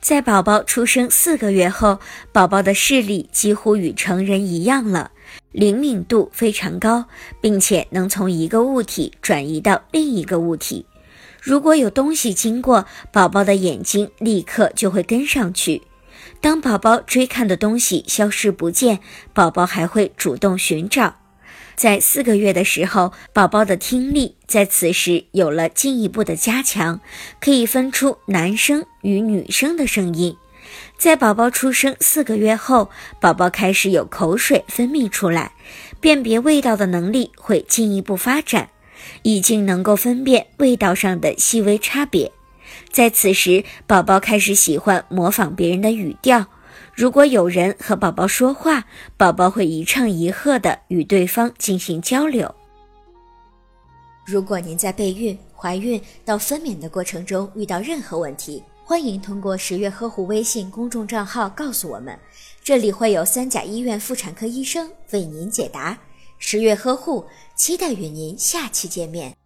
[0.00, 2.00] 在宝宝出生四个月后，
[2.32, 5.10] 宝宝的视力几乎与成人一样了，
[5.52, 7.04] 灵敏度非常高，
[7.40, 10.86] 并且能从一个物体转移到另一个物体。
[11.42, 15.82] 如果有东西经过，宝宝的眼睛立刻就会跟上去。
[16.40, 19.00] 当宝宝追看的东西消失不见，
[19.34, 21.19] 宝宝还会主动寻找。
[21.80, 27.00] 在四个月的时候，宝宝的听力在此时有了进一步的加强，
[27.40, 30.36] 可以分出男生与女生的声音。
[30.98, 35.52] 在宝宝出生四个月后，宝宝开始有口水分泌出来，
[36.02, 38.68] 辨别味道的能力会进一步发展，
[39.22, 42.30] 已经能够分辨味道上的细微差别。
[42.92, 46.44] 在此时，宝宝开始喜欢模仿别人的语调。
[46.94, 48.84] 如果有人和宝宝说话，
[49.16, 52.54] 宝宝会一唱一和的与对方进行交流。
[54.26, 62.16] 如果您在备孕、怀孕到分娩的过程中遇到任何问题，欢迎通过十月呵护微信公众账号告诉我们，
[62.62, 65.98] 这里会有三甲医院妇产科医生为您解答。
[66.38, 67.24] 十月呵护，
[67.54, 69.39] 期待与您下期见面。